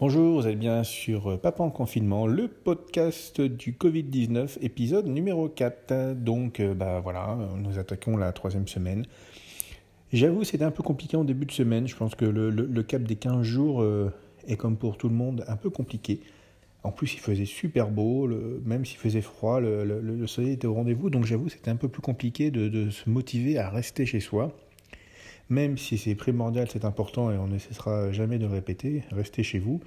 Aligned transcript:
Bonjour, 0.00 0.40
vous 0.40 0.48
êtes 0.48 0.58
bien 0.58 0.82
sur 0.82 1.38
Papa 1.40 1.62
en 1.62 1.70
confinement, 1.70 2.26
le 2.26 2.48
podcast 2.48 3.40
du 3.40 3.74
Covid-19, 3.74 4.58
épisode 4.60 5.06
numéro 5.06 5.48
4. 5.48 6.14
Donc, 6.14 6.58
euh, 6.58 6.74
bah 6.74 6.98
voilà, 6.98 7.38
nous 7.56 7.78
attaquons 7.78 8.16
la 8.16 8.32
troisième 8.32 8.66
semaine. 8.66 9.06
J'avoue, 10.12 10.42
c'était 10.42 10.64
un 10.64 10.72
peu 10.72 10.82
compliqué 10.82 11.16
en 11.16 11.22
début 11.22 11.46
de 11.46 11.52
semaine. 11.52 11.86
Je 11.86 11.94
pense 11.94 12.16
que 12.16 12.24
le, 12.24 12.82
cap 12.82 13.04
des 13.04 13.14
15 13.14 13.42
jours 13.42 13.82
euh, 13.82 14.12
est, 14.48 14.56
comme 14.56 14.76
pour 14.76 14.98
tout 14.98 15.08
le 15.08 15.14
monde, 15.14 15.44
un 15.46 15.56
peu 15.56 15.70
compliqué. 15.70 16.18
En 16.82 16.90
plus, 16.90 17.14
il 17.14 17.20
faisait 17.20 17.44
super 17.44 17.88
beau, 17.88 18.28
même 18.64 18.84
s'il 18.84 18.98
faisait 18.98 19.20
froid, 19.20 19.60
le, 19.60 20.26
soleil 20.26 20.54
était 20.54 20.66
au 20.66 20.74
rendez-vous. 20.74 21.08
Donc, 21.08 21.24
j'avoue, 21.24 21.48
c'était 21.48 21.70
un 21.70 21.76
peu 21.76 21.88
plus 21.88 22.02
compliqué 22.02 22.50
de 22.50 22.90
se 22.90 23.08
motiver 23.08 23.58
à 23.58 23.70
rester 23.70 24.06
chez 24.06 24.18
soi 24.18 24.56
même 25.48 25.76
si 25.78 25.98
c'est 25.98 26.14
primordial, 26.14 26.68
c'est 26.70 26.84
important 26.84 27.30
et 27.30 27.36
on 27.36 27.46
ne 27.46 27.58
cessera 27.58 28.12
jamais 28.12 28.38
de 28.38 28.46
le 28.46 28.52
répéter, 28.52 29.02
restez 29.12 29.42
chez 29.42 29.58
vous. 29.58 29.80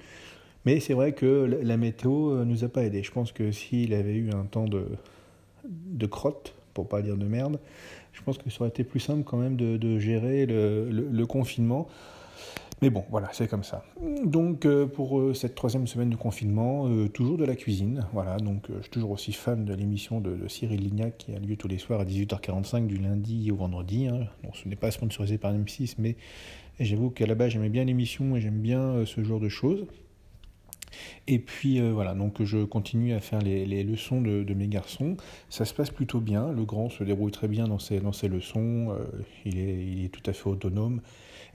Mais 0.64 0.80
c'est 0.80 0.94
vrai 0.94 1.12
que 1.12 1.60
la 1.62 1.76
météo 1.76 2.30
euh, 2.30 2.44
nous 2.44 2.64
a 2.64 2.68
pas 2.68 2.84
aidé. 2.84 3.02
Je 3.02 3.12
pense 3.12 3.32
que 3.32 3.52
s'il 3.52 3.94
avait 3.94 4.16
eu 4.16 4.30
un 4.30 4.44
temps 4.44 4.66
de, 4.66 4.86
de 5.64 6.06
crotte, 6.06 6.54
pour 6.74 6.88
pas 6.88 7.02
dire 7.02 7.16
de 7.16 7.26
merde, 7.26 7.58
je 8.12 8.22
pense 8.22 8.38
que 8.38 8.50
ça 8.50 8.60
aurait 8.60 8.70
été 8.70 8.84
plus 8.84 9.00
simple 9.00 9.24
quand 9.24 9.36
même 9.36 9.56
de, 9.56 9.98
gérer 9.98 10.46
le 10.46 11.24
confinement. 11.24 11.88
Mais 12.80 12.90
bon, 12.90 13.04
voilà, 13.10 13.28
c'est 13.32 13.48
comme 13.48 13.64
ça. 13.64 13.84
Donc 14.24 14.64
euh, 14.64 14.86
pour 14.86 15.18
euh, 15.18 15.34
cette 15.34 15.54
troisième 15.56 15.86
semaine 15.86 16.10
de 16.10 16.16
confinement, 16.16 16.86
euh, 16.86 17.08
toujours 17.08 17.36
de 17.36 17.44
la 17.44 17.56
cuisine. 17.56 18.06
Voilà, 18.12 18.36
donc 18.36 18.66
je 18.68 18.82
suis 18.82 18.90
toujours 18.90 19.10
aussi 19.10 19.32
fan 19.32 19.64
de 19.64 19.74
l'émission 19.74 20.20
de, 20.20 20.46
Cyril 20.46 20.80
Lignac 20.80 21.18
qui 21.18 21.34
a 21.34 21.38
lieu 21.38 21.56
tous 21.56 21.68
les 21.68 21.78
soirs 21.78 22.00
à 22.00 22.04
18h45 22.04 22.86
du 22.86 22.96
lundi 22.96 23.50
au 23.50 23.56
vendredi. 23.56 24.06
Hein. 24.06 24.28
ce 24.54 24.68
n'est 24.68 24.76
pas 24.76 24.90
sponsorisé 24.90 25.38
par 25.38 25.52
M6, 25.52 25.94
mais 25.98 26.16
j'avoue 26.78 27.10
qu'à 27.10 27.26
la 27.26 27.34
base 27.34 27.50
j'aimais 27.50 27.68
bien 27.68 27.84
l'émission 27.84 28.36
et 28.36 28.40
j'aime 28.40 28.60
bien 28.60 29.04
ce 29.04 29.24
genre 29.24 29.40
de 29.40 29.48
choses. 29.48 29.86
Et 31.26 31.38
puis 31.38 31.80
voilà, 31.90 32.14
donc 32.14 32.42
je 32.42 32.64
continue 32.64 33.12
à 33.12 33.20
faire 33.20 33.40
les, 33.40 33.84
leçons 33.84 34.20
de, 34.20 34.54
mes 34.54 34.68
garçons. 34.68 35.16
Ça 35.48 35.64
se 35.64 35.74
passe 35.74 35.90
plutôt 35.90 36.20
bien. 36.20 36.50
Le 36.52 36.64
grand 36.64 36.88
se 36.88 37.04
débrouille 37.04 37.32
très 37.32 37.48
bien 37.48 37.68
dans 37.68 37.78
ses, 37.78 38.00
dans 38.00 38.12
ses 38.12 38.28
leçons. 38.28 38.96
il, 39.44 39.58
est, 39.58 39.86
il 39.86 40.04
est 40.04 40.08
tout 40.08 40.28
à 40.28 40.32
fait 40.32 40.48
autonome. 40.48 41.00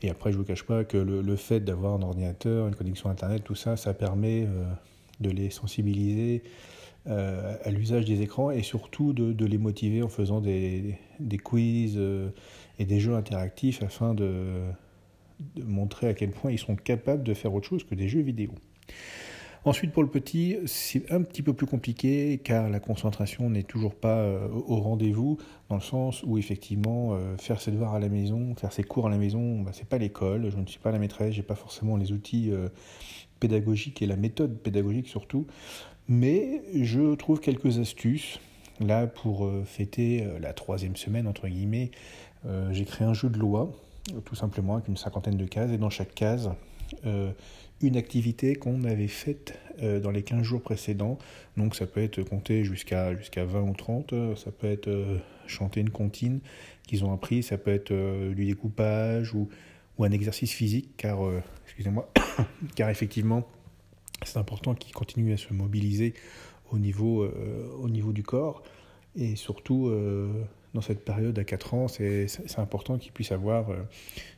Et 0.03 0.09
après, 0.09 0.31
je 0.31 0.37
ne 0.37 0.41
vous 0.41 0.47
cache 0.47 0.63
pas 0.63 0.83
que 0.83 0.97
le, 0.97 1.35
fait 1.37 1.61
d'avoir 1.61 1.93
un 1.93 2.01
ordinateur, 2.01 2.67
une 2.67 2.75
connexion 2.75 3.09
Internet, 3.09 3.43
tout 3.43 3.55
ça, 3.55 3.77
ça 3.77 3.93
permet 3.93 4.43
euh, 4.43 4.65
de 5.21 5.29
les 5.29 5.49
sensibiliser 5.49 6.43
euh, 7.07 7.55
à 7.63 7.71
l'usage 7.71 8.03
des 8.03 8.21
écrans 8.21 8.51
et 8.51 8.63
surtout 8.63 9.13
de, 9.13 9.45
les 9.45 9.57
motiver 9.57 10.03
en 10.03 10.09
faisant 10.09 10.41
des, 10.41 10.99
quiz 11.41 11.95
euh, 11.97 12.29
et 12.79 12.85
des 12.85 12.99
jeux 12.99 13.15
interactifs 13.15 13.81
afin 13.81 14.13
de, 14.13 14.61
de 15.55 15.63
montrer 15.63 16.09
à 16.09 16.13
quel 16.13 16.31
point 16.31 16.51
ils 16.51 16.59
sont 16.59 16.75
capables 16.75 17.23
de 17.23 17.33
faire 17.33 17.53
autre 17.53 17.67
chose 17.67 17.85
que 17.85 17.95
des 17.95 18.09
jeux 18.09 18.21
vidéo. 18.21 18.51
Ensuite, 19.65 19.93
pour 19.93 20.03
le 20.03 20.09
petit, 20.09 20.57
c'est 20.65 21.09
un 21.09 21.21
petit 21.21 21.41
peu 21.41 21.53
plus 21.53 21.65
compliqué 21.65 22.37
car 22.43 22.69
la 22.69 22.81
concentration 22.81 23.49
n'est 23.49 23.63
toujours 23.63 23.95
pas 23.95 24.17
euh, 24.17 24.49
au 24.49 24.75
rendez-vous, 24.75 25.37
dans 25.69 25.75
le 25.75 25.81
sens 25.81 26.21
où 26.23 26.37
effectivement, 26.37 27.13
euh, 27.13 27.37
faire 27.37 27.61
ses 27.61 27.71
devoirs 27.71 27.93
à 27.93 27.99
la 27.99 28.09
maison, 28.09 28.55
faire 28.55 28.73
ses 28.73 28.83
cours 28.83 29.07
à 29.07 29.09
la 29.09 29.17
maison, 29.17 29.61
bah, 29.61 29.71
c'est 29.73 29.87
pas 29.87 29.97
l'école, 29.97 30.49
je 30.51 30.57
ne 30.57 30.65
suis 30.65 30.79
pas 30.79 30.91
la 30.91 30.99
maîtresse, 30.99 31.33
j'ai 31.33 31.43
pas 31.43 31.55
forcément 31.55 31.95
les 31.95 32.11
outils 32.11 32.51
euh, 32.51 32.67
pédagogiques 33.39 34.01
et 34.01 34.05
la 34.05 34.17
méthode 34.17 34.57
pédagogique 34.57 35.07
surtout, 35.07 35.47
mais 36.09 36.61
je 36.75 37.15
trouve 37.15 37.39
quelques 37.39 37.79
astuces. 37.79 38.41
Là, 38.81 39.07
pour 39.07 39.49
fêter 39.65 40.27
la 40.41 40.51
troisième 40.51 40.95
semaine, 40.95 41.27
entre 41.27 41.47
guillemets, 41.47 41.91
j'ai 42.71 42.85
créé 42.85 43.07
un 43.07 43.13
jeu 43.13 43.29
de 43.29 43.37
loi, 43.37 43.71
tout 44.25 44.33
simplement 44.33 44.73
avec 44.73 44.87
une 44.87 44.97
cinquantaine 44.97 45.37
de 45.37 45.45
cases, 45.45 45.69
et 45.71 45.77
dans 45.77 45.91
chaque 45.91 46.15
case, 46.15 46.49
une 47.83 47.97
activité 47.97 48.55
qu'on 48.55 48.83
avait 48.85 49.07
faite 49.07 49.59
euh, 49.81 49.99
dans 49.99 50.11
les 50.11 50.23
15 50.23 50.43
jours 50.43 50.61
précédents. 50.61 51.17
Donc 51.57 51.75
ça 51.75 51.85
peut 51.85 52.01
être 52.01 52.23
compter 52.23 52.63
jusqu'à 52.63 53.15
jusqu'à 53.15 53.45
20 53.45 53.61
ou 53.61 53.73
30, 53.73 54.13
ça 54.35 54.51
peut 54.51 54.67
être 54.67 54.87
euh, 54.87 55.17
chanter 55.47 55.81
une 55.81 55.89
comptine 55.89 56.39
qu'ils 56.87 57.03
ont 57.03 57.13
appris, 57.13 57.43
ça 57.43 57.57
peut 57.57 57.71
être 57.71 57.91
euh, 57.91 58.33
du 58.33 58.45
découpage 58.45 59.33
ou, 59.33 59.49
ou 59.97 60.03
un 60.03 60.11
exercice 60.11 60.53
physique, 60.53 60.95
car, 60.97 61.19
excusez-moi, 61.65 62.11
car 62.75 62.89
effectivement, 62.89 63.47
c'est 64.25 64.37
important 64.37 64.73
qu'ils 64.73 64.93
continuent 64.93 65.33
à 65.33 65.37
se 65.37 65.53
mobiliser 65.53 66.13
au 66.71 66.79
niveau, 66.79 67.29
au 67.79 67.89
niveau 67.89 68.13
du 68.13 68.23
corps 68.23 68.63
et 69.15 69.35
surtout 69.35 69.89
dans 70.73 70.81
cette 70.81 71.05
période 71.05 71.37
à 71.37 71.43
4 71.43 71.73
ans, 71.73 71.87
c'est 71.87 72.27
important 72.57 72.97
qu'ils 72.97 73.11
puissent 73.11 73.31
avoir 73.31 73.69
euh, 73.69 73.77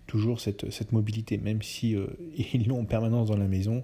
toujours 0.05 0.39
cette, 0.39 0.69
cette, 0.69 0.91
mobilité, 0.91 1.37
même 1.37 1.61
si 1.61 1.95
euh, 1.95 2.07
ils 2.53 2.67
l'ont 2.67 2.81
en 2.81 2.85
permanence 2.85 3.29
dans 3.29 3.37
la 3.37 3.47
maison. 3.47 3.81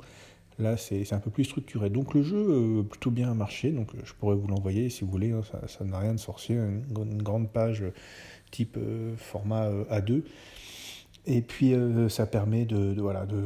Là, 0.59 0.77
c'est 0.77 1.11
un 1.13 1.19
peu 1.19 1.31
plus 1.31 1.45
structuré. 1.45 1.89
Donc 1.89 2.13
le 2.13 2.21
jeu 2.21 2.37
euh, 2.37 2.83
plutôt 2.83 3.09
bien 3.09 3.33
marché. 3.33 3.71
Donc 3.71 3.91
je 4.03 4.13
pourrais 4.13 4.35
vous 4.35 4.47
l'envoyer 4.47 4.89
si 4.89 5.03
vous 5.03 5.09
voulez. 5.09 5.31
Hein, 5.31 5.41
ça 5.67 5.85
n'a 5.85 5.97
rien 5.97 6.13
de 6.13 6.19
sorcier. 6.19 6.55
Une, 6.55 7.23
grande 7.23 7.49
page 7.49 7.83
type 8.51 8.77
format 9.17 9.71
A2. 9.89 10.23
Et 11.25 11.41
puis 11.41 11.73
ça 12.09 12.27
permet 12.27 12.65
de, 12.65 12.99
voilà, 12.99 13.25
de, 13.25 13.41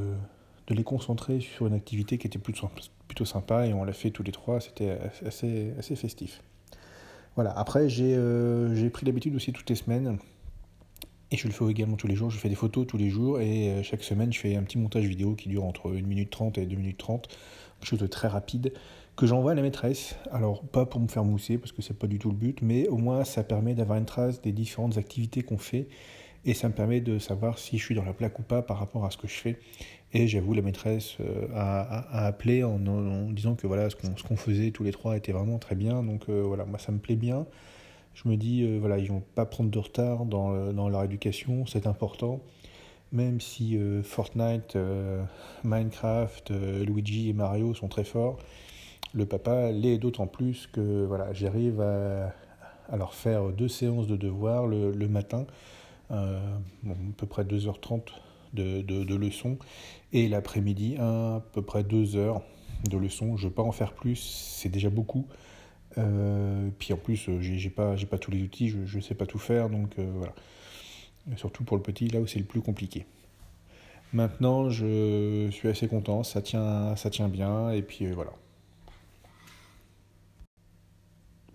de, 0.68 0.74
les 0.74 0.84
concentrer 0.84 1.40
sur 1.40 1.68
une 1.68 1.74
activité 1.74 2.18
qui 2.18 2.28
était 2.28 2.40
plutôt, 2.40 2.70
plutôt 3.08 3.26
sympa. 3.26 3.68
Et 3.68 3.74
on 3.74 3.86
l'a 3.86 3.94
fait 3.94 4.10
tous 4.10 4.24
les 4.24 4.34
trois. 4.34 4.60
C'était 4.60 4.98
assez, 5.26 5.74
assez 5.78 5.96
festif. 5.96 6.42
Voilà, 7.36 7.52
après 7.52 7.88
euh, 8.00 8.74
j'ai 8.76 8.90
pris 8.90 9.06
l'habitude 9.06 9.36
aussi 9.36 9.52
toutes 9.52 9.70
les 9.70 9.76
semaines, 9.76 10.20
et 11.32 11.38
je 11.38 11.48
le 11.48 11.54
fais 11.54 11.66
également 11.66 11.98
tous 11.98 12.08
les 12.08 12.16
jours, 12.16 12.30
je 12.30 12.38
fais 12.38 12.48
des 12.48 12.56
photos 12.56 12.88
tous 12.88 12.98
les 12.98 13.10
jours, 13.10 13.42
et 13.42 13.72
euh, 13.72 13.84
chaque 13.84 14.04
semaine 14.04 14.32
je 14.32 14.40
fais 14.40 14.56
un 14.56 14.64
petit 14.64 14.78
montage 14.78 15.04
vidéo 15.04 15.36
qui 15.36 15.50
dure 15.50 15.66
entre 15.66 15.92
1 15.92 16.02
minute 16.04 16.30
30 16.30 16.58
et 16.60 16.66
2 16.66 16.76
minutes 16.78 16.98
30, 16.98 17.28
quelque 17.28 17.90
chose 17.90 18.00
de 18.00 18.08
très 18.08 18.30
rapide, 18.30 18.72
que 19.18 19.28
j'envoie 19.28 19.52
à 19.52 19.56
la 19.56 19.62
maîtresse. 19.62 20.16
Alors 20.32 20.62
pas 20.64 20.86
pour 20.86 21.02
me 21.02 21.10
faire 21.10 21.26
mousser, 21.26 21.58
parce 21.58 21.74
que 21.74 21.82
c'est 21.82 22.00
pas 22.00 22.08
du 22.08 22.20
tout 22.20 22.30
le 22.30 22.38
but, 22.38 22.62
mais 22.62 22.88
au 22.88 22.98
moins 22.98 23.26
ça 23.26 23.44
permet 23.44 23.74
d'avoir 23.74 23.98
une 23.98 24.06
trace 24.06 24.42
des 24.42 24.54
différentes 24.54 24.98
activités 24.98 25.42
qu'on 25.42 25.58
fait, 25.58 25.90
et 26.46 26.54
ça 26.54 26.68
me 26.68 26.74
permet 26.74 27.02
de 27.02 27.18
savoir 27.18 27.58
si 27.58 27.78
je 27.78 27.84
suis 27.84 27.96
dans 27.96 28.06
la 28.06 28.14
plaque 28.14 28.38
ou 28.40 28.44
pas 28.44 28.62
par 28.62 28.78
rapport 28.78 29.04
à 29.06 29.12
ce 29.12 29.18
que 29.18 29.28
je 29.28 29.34
fais. 29.34 29.60
Et 30.14 30.28
j'avoue, 30.28 30.54
la 30.54 30.62
maîtresse 30.62 31.18
euh, 31.20 31.48
a, 31.54 32.26
appelé 32.26 32.64
en, 32.64 32.80
disant 33.32 33.56
que 33.56 33.68
voilà, 33.68 33.90
ce 33.90 33.96
qu'on 33.96 34.38
faisait 34.38 34.72
tous 34.72 34.84
les 34.84 34.92
trois 34.92 35.18
était 35.18 35.32
vraiment 35.32 35.58
très 35.58 35.76
bien. 35.76 36.04
Donc 36.04 36.30
euh, 36.30 36.44
voilà, 36.44 36.66
moi 36.66 36.80
ça 36.80 36.92
me 36.92 37.00
plaît 37.00 37.16
bien. 37.16 37.46
Je 38.14 38.30
me 38.30 38.38
dis, 38.38 38.64
euh, 38.64 38.78
voilà, 38.80 38.98
ils 38.98 39.10
vont 39.10 39.24
pas 39.34 39.46
prendre 39.46 39.70
de 39.70 39.80
retard 39.80 40.26
dans, 40.26 40.72
dans 40.72 40.88
leur 40.88 41.04
éducation, 41.04 41.66
c'est 41.66 41.88
important. 41.88 42.40
Même 43.12 43.40
si 43.40 43.78
Fortnite, 44.04 44.78
Minecraft, 45.64 46.52
Luigi 46.86 47.30
et 47.30 47.34
Mario 47.34 47.74
sont 47.74 47.88
très 47.88 48.04
forts, 48.04 48.40
le 49.14 49.26
papa 49.26 49.72
l'est 49.72 49.98
d'autant 49.98 50.28
plus 50.28 50.68
que 50.68 51.06
voilà, 51.06 51.32
j'arrive 51.32 51.80
à, 51.82 52.34
leur 52.98 53.14
faire 53.14 53.52
deux 53.52 53.68
séances 53.68 54.08
de 54.08 54.18
devoirs 54.18 54.68
le 54.68 55.08
matin, 55.08 55.46
à 56.10 56.40
peu 57.18 57.26
près 57.26 57.44
2h30 57.44 58.02
de, 58.54 58.82
de, 58.82 59.16
leçons. 59.16 59.58
Et 60.14 60.28
l'après-midi, 60.28 60.98
à 60.98 61.42
peu 61.54 61.62
près 61.62 61.84
deux 61.84 62.16
heures 62.16 62.42
de 62.90 62.98
leçons. 62.98 63.38
Je 63.38 63.46
ne 63.46 63.50
veux 63.50 63.54
pas 63.54 63.64
en 63.64 63.72
faire 63.72 63.94
plus, 63.94 64.16
c'est 64.16 64.70
déjà 64.70 64.90
beaucoup. 64.90 65.28
Euh, 65.98 66.70
puis 66.78 66.94
en 66.94 66.98
plus, 66.98 67.30
j'ai 67.40 67.70
pas, 67.70 67.96
pas 68.10 68.18
tous 68.18 68.32
les 68.32 68.42
outils, 68.44 68.70
je 68.70 68.98
ne 68.98 69.02
sais 69.02 69.16
pas 69.16 69.26
tout 69.26 69.40
faire, 69.40 69.70
donc 69.70 69.98
euh, 69.98 70.12
voilà. 70.16 70.34
surtout 71.38 71.64
pour 71.64 71.78
le 71.78 71.84
petit, 71.84 72.08
là 72.08 72.20
où 72.20 72.28
c'est 72.28 72.40
le 72.40 72.46
plus 72.46 72.62
compliqué. 72.62 73.06
Maintenant, 74.14 74.70
je 74.70 75.50
suis 75.52 75.68
assez 75.68 75.88
content, 75.88 76.24
ça 76.24 76.42
tient, 76.42 76.96
ça 76.96 77.10
tient 77.10 77.28
bien, 77.28 77.72
et 77.72 77.82
puis 77.82 78.06
euh, 78.06 78.14
voilà. 78.14 78.32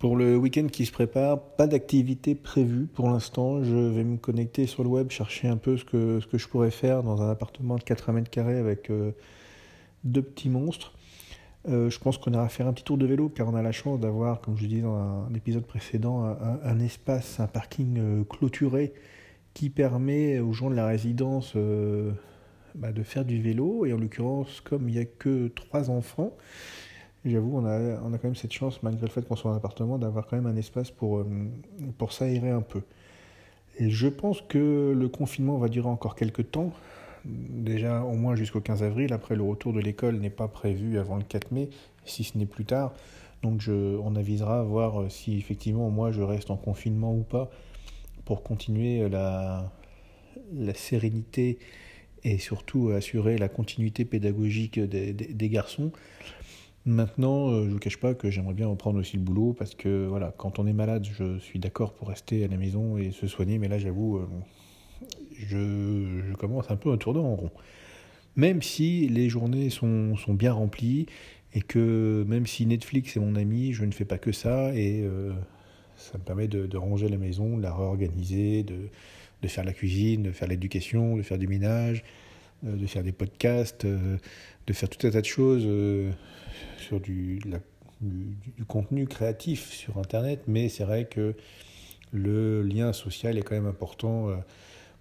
Pour 0.01 0.17
le 0.17 0.35
week-end 0.39 0.67
qui 0.73 0.87
se 0.87 0.93
prépare, 0.93 1.39
pas 1.39 1.67
d'activité 1.67 2.35
prévue 2.35 2.87
pour 2.87 3.11
l'instant. 3.11 3.63
Je 3.63 3.77
vais 3.77 4.03
me 4.03 4.17
connecter 4.17 4.67
sur 4.67 4.83
le 4.83 4.89
web, 4.89 5.11
chercher 5.11 5.47
un 5.47 5.59
peu 5.59 5.77
ce 5.77 5.85
que, 5.85 6.21
je 6.33 6.49
pourrais 6.49 6.71
faire 6.71 7.03
dans 7.03 7.21
un 7.21 7.31
appartement 7.31 7.77
de 7.77 7.83
80 7.83 8.15
mètres 8.15 8.31
carrés 8.31 8.57
avec 8.57 8.91
euh, 8.91 9.13
deux 10.05 10.23
petits 10.23 10.49
monstres. 10.49 10.95
Euh, 11.69 11.91
je 11.91 11.99
pense 11.99 12.17
qu'on 12.17 12.33
ira 12.33 12.49
faire 12.49 12.67
un 12.67 12.73
petit 12.73 12.85
tour 12.85 12.97
de 12.97 13.05
vélo 13.05 13.29
car 13.29 13.47
on 13.49 13.55
a 13.55 13.61
la 13.61 13.73
chance 13.73 14.01
d'avoir, 14.01 14.41
comme 14.41 14.57
je 14.57 14.65
disais 14.65 14.81
dans 14.81 14.97
un, 14.97 15.35
épisode 15.35 15.67
précédent, 15.67 16.25
un, 16.25 16.81
espace, 16.81 17.39
un 17.39 17.47
parking 17.47 17.99
euh, 17.99 18.25
clôturé 18.25 18.95
qui 19.53 19.69
permet 19.69 20.39
aux 20.39 20.55
gens 20.55 20.71
de 20.71 20.77
la 20.77 20.87
résidence 20.87 21.57
bah, 22.75 22.93
de 22.93 23.03
faire 23.03 23.27
du 23.27 23.43
vélo. 23.43 23.85
Et 23.85 23.93
en 23.93 23.99
l'occurrence, 23.99 24.63
comme 24.63 24.89
il 24.89 24.95
n'y 24.95 25.01
a 25.01 25.05
que 25.05 25.49
trois 25.49 25.91
enfants, 25.91 26.39
J'avoue, 27.25 27.59
on 27.59 27.67
a, 27.67 28.01
on 28.03 28.13
a 28.13 28.19
quand 28.19 28.29
même 28.29 28.35
cette 28.35 28.53
chance, 28.53 28.83
malgré 28.83 29.07
le 29.07 29.13
fait 29.13 29.27
qu'on 29.27 29.37
soit 29.37 29.51
en 29.51 29.55
appartement, 29.55 29.99
d'avoir 29.99 30.27
quand 30.27 30.37
même 30.37 30.47
un 30.47 30.57
espace 30.57 30.91
pour, 30.91 31.19
euh, 31.19 31.27
pour 31.99 32.13
s'aérer 32.13 32.51
un 32.51 32.63
peu. 32.63 32.81
Et 33.79 33.91
je 33.91 34.09
pense 34.09 34.41
que 34.43 34.95
le 34.97 35.09
confinement 35.09 35.59
va 35.59 35.69
durer 35.69 35.89
encore 35.89 36.17
quelques 36.17 36.51
temps, 36.51 36.73
déjà 37.25 38.03
au 38.03 38.15
moins 38.15 38.37
jusqu'au 38.37 38.61
15 38.61 38.83
avril. 38.83 39.13
Après, 39.13 39.37
le 39.37 39.43
retour 39.43 39.73
de 39.73 39.81
l'école 39.81 40.17
n'est 40.17 40.31
pas 40.31 40.49
prévu 40.49 40.99
avant 40.99 41.17
le 41.17 41.23
4 41.23 41.53
mai, 41.53 41.69
si 42.05 42.25
ce 42.25 42.39
n'est 42.39 42.47
plus 42.47 42.65
tard. 42.65 42.95
Donc 43.43 43.61
je, 43.61 43.73
on 43.99 44.17
avisera 44.17 44.61
à 44.61 44.63
voir 44.63 45.01
euh, 45.01 45.09
si 45.09 45.39
effectivement 45.39 45.89
moi 45.89 46.13
je 46.13 46.21
reste 46.21 46.51
en 46.51 46.57
confinement 46.57 47.15
ou 47.15 47.23
pas 47.23 47.51
pour 48.27 48.43
continuer 48.43 49.09
la, 49.09 49.73
la 50.53 50.75
sérénité 50.75 51.59
et 52.25 52.39
surtout 52.39 52.91
assurer 52.91 53.39
la 53.39 53.49
continuité 53.49 54.05
pédagogique 54.05 54.79
des, 54.79 55.49
garçons. 55.49 55.91
Maintenant, 56.87 57.51
je 57.51 57.67
ne 57.67 57.73
vous 57.73 57.79
cache 57.79 57.99
pas 57.99 58.15
que 58.15 58.31
j'aimerais 58.31 58.55
bien 58.55 58.67
reprendre 58.67 58.99
aussi 58.99 59.17
le 59.17 59.23
boulot 59.23 59.53
parce 59.53 59.75
que 59.75 60.07
voilà, 60.07 60.33
quand 60.37 60.59
on 60.59 60.67
est 60.67 60.73
malade, 60.73 61.07
je 61.19 61.39
suis 61.39 61.59
d'accord 61.59 61.93
pour 61.93 62.09
rester 62.09 62.45
à 62.45 62.49
la 62.49 62.57
maison 62.57 62.97
et 62.97 63.11
se 63.11 63.27
soigner, 63.27 63.59
mais 63.59 63.69
là 63.69 63.79
j'avoue, 63.79 64.21
je, 65.37 66.23
je, 66.27 66.35
commence 66.37 66.71
un 66.71 66.77
peu 66.77 66.91
à 66.93 66.97
tourner 66.97 67.21
en 67.21 67.37
rond. 67.37 67.51
Même 68.37 68.63
si 68.63 69.09
les 69.09 69.29
journées 69.29 69.71
sont, 69.71 70.15
bien 70.29 70.53
remplies 70.53 71.07
et 71.53 71.61
que 71.61 72.25
même 72.29 72.47
si 72.47 72.65
Netflix 72.67 73.17
est 73.17 73.21
mon 73.21 73.35
ami, 73.35 73.73
je 73.73 73.85
ne 73.85 73.91
fais 73.91 74.05
pas 74.05 74.19
que 74.19 74.33
ça 74.33 74.75
et 74.75 75.03
euh, 75.03 75.33
ça 75.97 76.17
me 76.17 76.23
permet 76.23 76.47
de, 76.47 76.77
ranger 76.77 77.09
la 77.09 77.19
maison, 77.19 77.57
de 77.57 77.63
la 77.63 77.75
réorganiser, 77.75 78.63
de, 78.63 79.49
faire 79.49 79.65
la 79.65 79.73
cuisine, 79.73 80.23
de 80.23 80.33
faire 80.33 80.49
l'éducation, 80.49 81.17
de 81.17 81.23
faire 81.23 81.39
du 81.39 81.49
ménage, 81.49 81.99
euh, 81.99 82.30
de 82.63 82.87
faire 82.87 83.03
des 83.03 83.13
podcasts, 83.13 83.85
euh, 83.85 84.17
de 84.67 84.73
faire 84.73 84.89
tout 84.89 85.07
un 85.07 85.11
tas 85.11 85.21
de 85.21 85.27
choses 85.27 85.69
sur 86.79 87.01
du, 87.01 87.41
contenu 88.69 89.07
créatif 89.07 89.71
sur 89.71 89.99
Internet. 89.99 90.43
Mais 90.47 90.69
c'est 90.69 90.85
vrai 90.85 91.07
que 91.07 91.35
le 92.13 92.63
lien 92.63 92.93
social 92.93 93.39
est 93.39 93.43
quand 93.43 93.55
même 93.55 93.67
important 93.67 94.29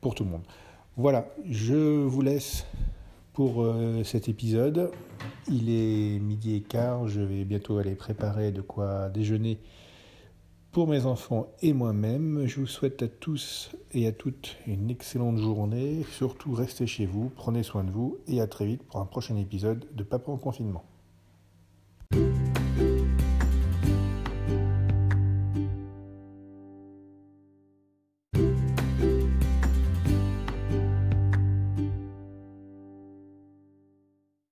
pour 0.02 0.16
tout 0.16 0.24
le 0.24 0.30
monde. 0.30 0.44
Voilà, 0.98 1.28
je 1.50 1.76
vous 1.76 2.22
laisse 2.22 2.66
pour 3.40 3.64
euh, 3.64 4.04
cet 4.04 4.28
épisode. 4.28 4.92
Il 5.48 5.70
est 5.70 6.20
midi 6.20 6.58
et 6.58 6.62
quart, 6.62 7.08
je 7.08 7.22
vais 7.22 7.46
bientôt 7.46 7.78
aller 7.78 7.96
préparer 7.96 8.52
de 8.52 8.60
quoi 8.60 9.08
déjeuner 9.08 9.60
pour 10.72 10.88
mes 10.88 11.08
enfants 11.08 11.48
et 11.64 11.74
moi-même, 11.74 12.46
je 12.46 12.60
vous 12.60 12.68
souhaite 12.68 13.02
à 13.02 13.08
tous 13.08 13.72
et 13.92 14.06
à 14.06 14.12
toutes 14.12 14.56
une 14.68 14.92
excellente 14.92 15.38
journée. 15.38 16.06
Surtout, 16.12 16.54
restez 16.54 16.86
chez 16.86 17.08
vous, 17.08 17.32
prenez 17.36 17.64
soin 17.64 17.84
de 17.84 17.90
vous 17.90 18.20
et 18.28 18.40
à 18.40 18.46
très 18.46 18.68
vite 18.68 18.84
pour 18.84 19.00
un 19.00 19.06
prochain 19.06 19.36
épisode 19.36 19.88
de 19.96 20.04
Papa 20.04 20.32
en 20.32 20.38
confinement. 20.38 20.84